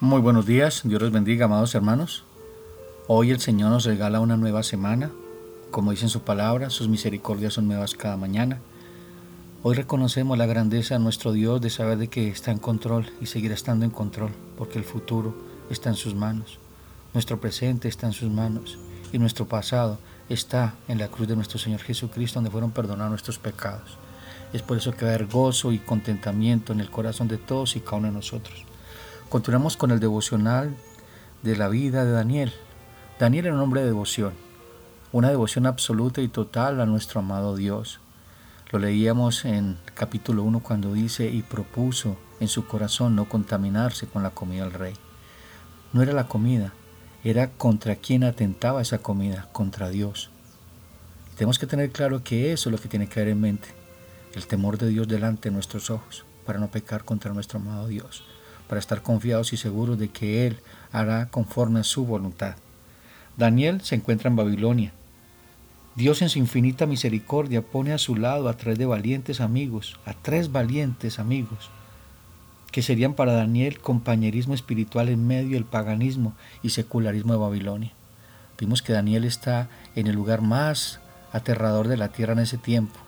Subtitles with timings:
[0.00, 2.22] Muy buenos días, Dios los bendiga, amados hermanos.
[3.08, 5.10] Hoy el Señor nos regala una nueva semana.
[5.72, 8.60] Como dice en su palabra, sus misericordias son nuevas cada mañana.
[9.64, 13.26] Hoy reconocemos la grandeza de nuestro Dios de saber de que está en control y
[13.26, 15.34] seguirá estando en control, porque el futuro
[15.68, 16.60] está en sus manos.
[17.12, 18.78] Nuestro presente está en sus manos
[19.12, 23.40] y nuestro pasado está en la cruz de nuestro Señor Jesucristo, donde fueron perdonados nuestros
[23.40, 23.98] pecados.
[24.52, 27.74] Es por eso que va a haber gozo y contentamiento en el corazón de todos
[27.74, 28.64] y cada uno de nosotros.
[29.28, 30.74] Continuamos con el devocional
[31.42, 32.50] de la vida de Daniel.
[33.20, 34.32] Daniel era un hombre de devoción,
[35.12, 38.00] una devoción absoluta y total a nuestro amado Dios.
[38.70, 44.22] Lo leíamos en capítulo 1 cuando dice, y propuso en su corazón no contaminarse con
[44.22, 44.94] la comida del rey.
[45.92, 46.72] No era la comida,
[47.22, 50.30] era contra quien atentaba esa comida, contra Dios.
[51.36, 53.68] tenemos que tener claro que eso es lo que tiene que haber en mente,
[54.32, 58.24] el temor de Dios delante de nuestros ojos, para no pecar contra nuestro amado Dios
[58.68, 60.60] para estar confiados y seguros de que Él
[60.92, 62.56] hará conforme a su voluntad.
[63.36, 64.92] Daniel se encuentra en Babilonia.
[65.94, 70.12] Dios en su infinita misericordia pone a su lado a tres de valientes amigos, a
[70.12, 71.70] tres valientes amigos,
[72.70, 77.92] que serían para Daniel compañerismo espiritual en medio del paganismo y secularismo de Babilonia.
[78.58, 81.00] Vimos que Daniel está en el lugar más
[81.32, 82.98] aterrador de la tierra en ese tiempo,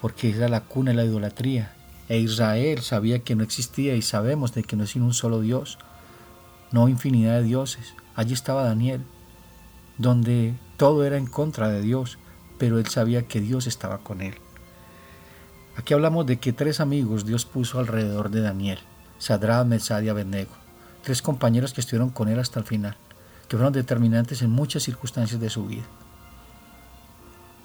[0.00, 1.72] porque era la cuna de la idolatría
[2.10, 5.40] e Israel sabía que no existía y sabemos de que no es sino un solo
[5.40, 5.78] Dios,
[6.72, 7.94] no infinidad de dioses.
[8.16, 9.02] Allí estaba Daniel,
[9.96, 12.18] donde todo era en contra de Dios,
[12.58, 14.34] pero él sabía que Dios estaba con él.
[15.76, 18.80] Aquí hablamos de que tres amigos Dios puso alrededor de Daniel,
[19.18, 20.50] Sadrad, Mesad y Abednego,
[21.04, 22.96] tres compañeros que estuvieron con él hasta el final,
[23.46, 25.84] que fueron determinantes en muchas circunstancias de su vida.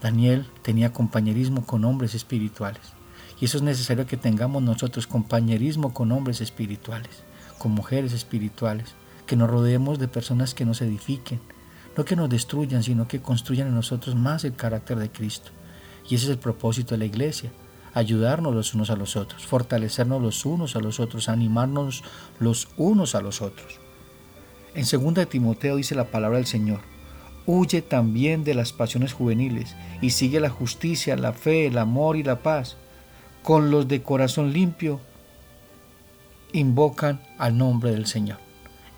[0.03, 2.93] Daniel tenía compañerismo con hombres espirituales.
[3.39, 7.23] Y eso es necesario que tengamos nosotros compañerismo con hombres espirituales,
[7.57, 11.39] con mujeres espirituales, que nos rodeemos de personas que nos edifiquen,
[11.97, 15.51] no que nos destruyan, sino que construyan en nosotros más el carácter de Cristo.
[16.09, 17.51] Y ese es el propósito de la iglesia,
[17.93, 22.03] ayudarnos los unos a los otros, fortalecernos los unos a los otros, animarnos
[22.39, 23.79] los unos a los otros.
[24.75, 26.81] En 2 Timoteo dice la palabra del Señor,
[27.45, 32.23] huye también de las pasiones juveniles y sigue la justicia, la fe, el amor y
[32.23, 32.77] la paz
[33.45, 34.99] con los de corazón limpio
[36.51, 38.39] invocan al nombre del Señor.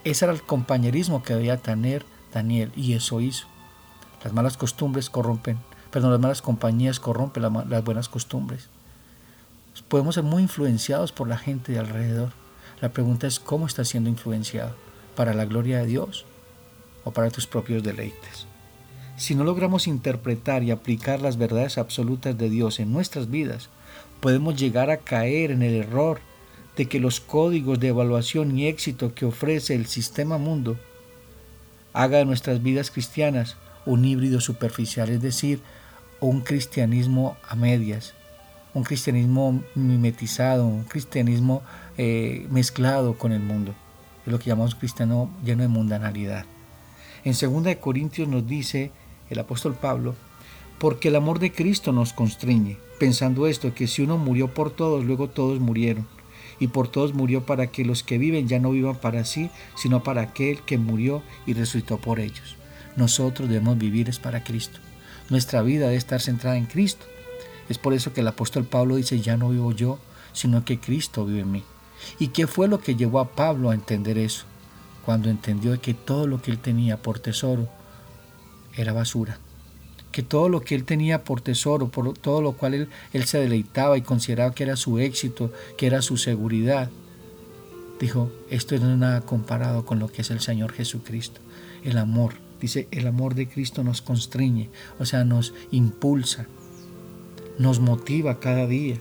[0.05, 3.47] Ese era el compañerismo que debía tener Daniel y eso hizo.
[4.23, 5.57] Las malas costumbres corrompen,
[5.91, 8.69] perdón, las malas compañías corrompen las buenas costumbres.
[9.89, 12.31] Podemos ser muy influenciados por la gente de alrededor.
[12.79, 14.75] La pregunta es cómo estás siendo influenciado,
[15.17, 16.25] para la gloria de Dios
[17.03, 18.47] o para tus propios deleites.
[19.17, 23.69] Si no logramos interpretar y aplicar las verdades absolutas de Dios en nuestras vidas,
[24.19, 26.19] podemos llegar a caer en el error
[26.75, 30.77] de que los códigos de evaluación y éxito que ofrece el sistema mundo
[31.93, 33.57] haga de nuestras vidas cristianas
[33.87, 35.61] un híbrido superficial, es decir,
[36.19, 38.13] un cristianismo a medias,
[38.75, 41.63] un cristianismo mimetizado, un cristianismo
[41.97, 43.73] eh, mezclado con el mundo.
[44.27, 46.45] Es lo que llamamos cristiano lleno de mundanalidad.
[47.23, 48.91] En 2 Corintios nos dice
[49.29, 50.15] el apóstol Pablo,
[50.79, 55.03] porque el amor de Cristo nos constriñe, pensando esto, que si uno murió por todos,
[55.05, 56.07] luego todos murieron.
[56.59, 60.03] Y por todos murió para que los que viven ya no vivan para sí, sino
[60.03, 62.55] para aquel que murió y resucitó por ellos.
[62.95, 64.79] Nosotros debemos vivir es para Cristo.
[65.29, 67.05] Nuestra vida debe estar centrada en Cristo.
[67.69, 69.99] Es por eso que el apóstol Pablo dice, ya no vivo yo,
[70.33, 71.63] sino que Cristo vive en mí.
[72.19, 74.45] ¿Y qué fue lo que llevó a Pablo a entender eso?
[75.05, 77.69] Cuando entendió que todo lo que él tenía por tesoro
[78.77, 79.39] era basura
[80.17, 83.39] que todo lo que él tenía por tesoro, por todo lo cual él, él se
[83.39, 86.89] deleitaba y consideraba que era su éxito, que era su seguridad,
[87.99, 91.39] dijo, esto no es nada comparado con lo que es el Señor Jesucristo.
[91.83, 96.47] El amor, dice, el amor de Cristo nos constriñe, o sea, nos impulsa,
[97.59, 98.97] nos motiva cada día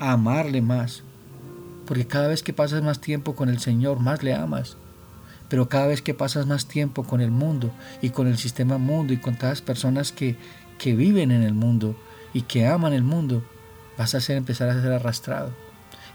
[0.00, 1.04] a amarle más,
[1.86, 4.76] porque cada vez que pasas más tiempo con el Señor, más le amas.
[5.50, 7.70] Pero cada vez que pasas más tiempo con el mundo
[8.00, 10.36] y con el sistema mundo y con todas las personas que,
[10.78, 11.96] que viven en el mundo
[12.32, 13.42] y que aman el mundo,
[13.98, 15.50] vas a ser, empezar a ser arrastrado.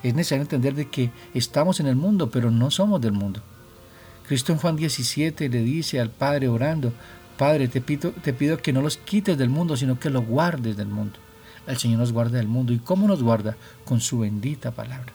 [0.01, 3.41] Es necesario entender de que estamos en el mundo, pero no somos del mundo.
[4.27, 6.93] Cristo en Juan 17 le dice al Padre orando,
[7.37, 10.77] Padre, te pido, te pido que no los quites del mundo, sino que los guardes
[10.77, 11.19] del mundo.
[11.67, 12.71] El Señor nos guarda del mundo.
[12.71, 13.57] ¿Y cómo nos guarda?
[13.83, 15.11] Con su bendita palabra.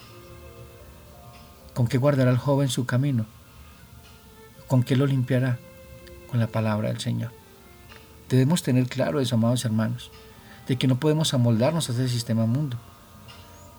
[1.74, 3.26] ¿Con qué guardará el joven su camino?
[4.70, 5.58] ¿Con qué lo limpiará?
[6.30, 7.32] Con la palabra del Señor.
[8.28, 10.12] Debemos tener claro eso, amados hermanos,
[10.68, 12.76] de que no podemos amoldarnos a ese sistema mundo.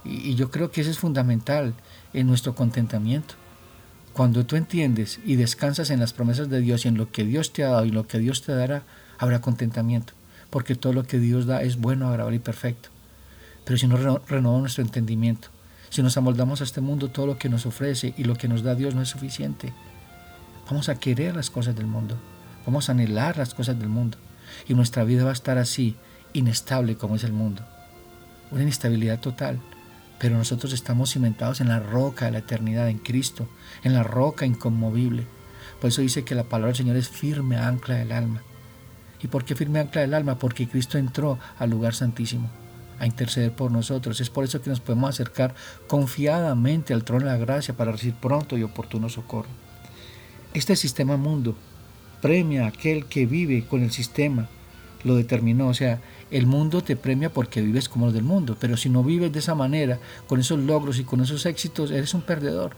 [0.03, 1.75] Y, yo creo que eso es fundamental
[2.11, 3.35] en nuestro contentamiento.
[4.11, 7.53] Cuando tú entiendes y descansas en las promesas de Dios y en lo que Dios
[7.53, 8.83] te ha dado y lo que Dios te dará,
[9.17, 10.11] habrá contentamiento,
[10.49, 12.89] porque todo lo que Dios da es bueno, agradable y perfecto.
[13.63, 15.47] Pero si no renovamos nuestro entendimiento,
[15.89, 18.61] si nos amoldamos a este mundo, todo lo que nos ofrece y lo que nos
[18.61, 19.71] da Dios no es suficiente.
[20.69, 22.17] Vamos a querer las cosas del mundo,
[22.65, 24.17] vamos a anhelar las cosas del mundo,
[24.67, 25.95] y nuestra vida va a estar así,
[26.33, 27.65] inestable como es el mundo.
[28.51, 29.59] Una inestabilidad total,
[30.19, 33.49] pero nosotros estamos cimentados en la roca de la eternidad, en Cristo,
[33.83, 35.25] en la roca inconmovible.
[35.79, 38.43] Por eso dice que la palabra del Señor es firme ancla del alma.
[39.21, 40.37] ¿Y por qué firme ancla del alma?
[40.37, 42.49] Porque Cristo entró al lugar santísimo
[42.99, 44.21] a interceder por nosotros.
[44.21, 45.55] Es por eso que nos podemos acercar
[45.87, 49.49] confiadamente al trono de la gracia para recibir pronto y oportuno socorro.
[50.53, 51.55] Este sistema mundo
[52.21, 54.49] premia a aquel que vive con el sistema,
[55.03, 55.69] lo determinó.
[55.69, 59.03] O sea, el mundo te premia porque vives como los del mundo, pero si no
[59.03, 62.75] vives de esa manera, con esos logros y con esos éxitos, eres un perdedor.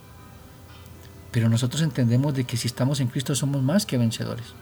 [1.31, 4.54] Pero nosotros entendemos de que si estamos en Cristo somos más que vencedores.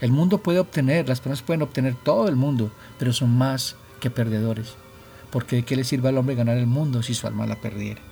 [0.00, 4.10] El mundo puede obtener, las personas pueden obtener todo el mundo, pero son más que
[4.10, 4.74] perdedores.
[5.30, 8.02] Porque de qué le sirve al hombre ganar el mundo si su alma la perdiera.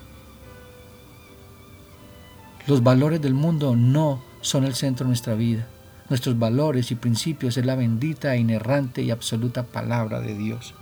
[2.69, 5.67] Los valores del mundo no son el centro de nuestra vida.
[6.09, 10.73] Nuestros valores y principios es la bendita, inerrante y absoluta palabra de Dios.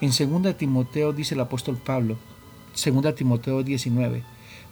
[0.00, 2.16] En 2 Timoteo dice el apóstol Pablo,
[2.82, 4.22] 2 Timoteo 19,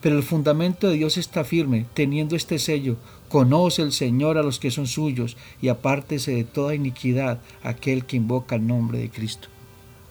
[0.01, 2.97] pero el fundamento de Dios está firme, teniendo este sello,
[3.29, 8.17] conoce el Señor a los que son suyos y apártese de toda iniquidad aquel que
[8.17, 9.49] invoca el nombre de Cristo.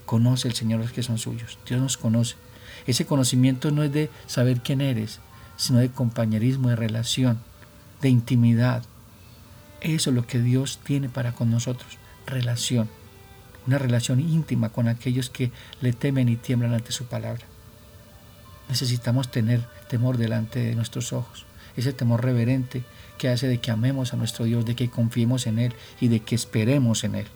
[0.06, 2.36] Conoce el Señor a los que son suyos, Dios nos conoce.
[2.86, 5.20] Ese conocimiento no es de saber quién eres,
[5.56, 7.40] sino de compañerismo, de relación,
[8.02, 8.84] de intimidad,
[9.84, 12.90] eso es lo que Dios tiene para con nosotros, relación,
[13.68, 15.52] una relación íntima con aquellos que
[15.82, 17.44] le temen y tiemblan ante su palabra.
[18.70, 21.46] Necesitamos tener temor delante de nuestros ojos,
[21.76, 22.84] ese temor reverente
[23.18, 26.22] que hace de que amemos a nuestro Dios, de que confiemos en Él y de
[26.22, 27.28] que esperemos en Él.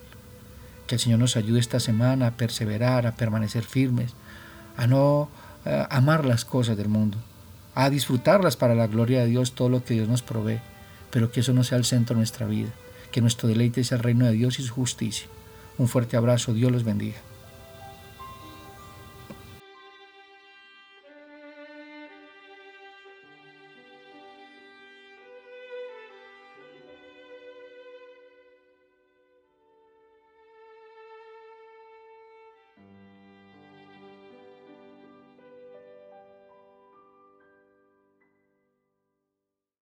[0.87, 4.13] Que el Señor nos ayude esta semana a perseverar, a permanecer firmes,
[4.77, 5.29] a no
[5.65, 7.17] eh, amar las cosas del mundo,
[7.79, 10.59] a disfrutarlas para la gloria de Dios, todo lo que Dios nos provee
[11.11, 12.69] pero que eso no sea el centro de nuestra vida,
[13.11, 15.27] que nuestro deleite sea el reino de Dios y su justicia.
[15.77, 17.17] Un fuerte abrazo, Dios los bendiga.